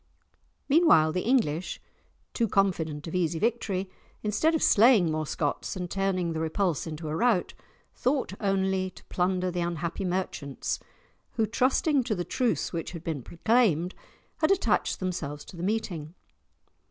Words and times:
Meanwhile, 0.67 1.11
the 1.11 1.21
English, 1.21 1.79
too 2.33 2.47
confident 2.47 3.05
of 3.05 3.13
easy 3.13 3.37
victory, 3.37 3.87
instead 4.23 4.55
of 4.55 4.63
slaying 4.63 5.11
more 5.11 5.27
Scots 5.27 5.75
and 5.75 5.91
turning 5.91 6.33
the 6.33 6.39
repulse 6.39 6.87
into 6.87 7.07
a 7.07 7.15
rout, 7.15 7.53
thought 7.93 8.33
only 8.39 8.89
to 8.89 9.05
plunder 9.09 9.51
the 9.51 9.61
unhappy 9.61 10.03
merchants, 10.03 10.79
who, 11.33 11.45
trusting 11.45 12.03
to 12.05 12.15
the 12.15 12.25
truce 12.25 12.73
which 12.73 12.93
had 12.93 13.03
been 13.03 13.21
proclaimed, 13.21 13.93
had 14.37 14.49
attached 14.49 14.99
themselves 14.99 15.45
to 15.45 15.55
the 15.55 15.61
meeting. 15.61 16.15